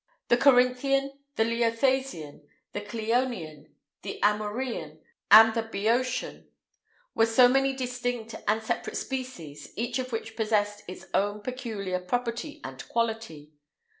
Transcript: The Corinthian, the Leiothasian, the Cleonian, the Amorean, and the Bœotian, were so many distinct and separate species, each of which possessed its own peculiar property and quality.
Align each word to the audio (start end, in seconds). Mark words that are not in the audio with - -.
The 0.29 0.37
Corinthian, 0.37 1.11
the 1.35 1.43
Leiothasian, 1.43 2.41
the 2.73 2.81
Cleonian, 2.81 3.67
the 4.01 4.19
Amorean, 4.23 4.97
and 5.29 5.53
the 5.53 5.61
Bœotian, 5.61 6.47
were 7.13 7.27
so 7.27 7.47
many 7.47 7.73
distinct 7.75 8.33
and 8.47 8.63
separate 8.63 8.97
species, 8.97 9.71
each 9.75 9.99
of 9.99 10.11
which 10.11 10.35
possessed 10.35 10.81
its 10.87 11.05
own 11.13 11.41
peculiar 11.41 11.99
property 11.99 12.61
and 12.63 12.83
quality. 12.89 13.51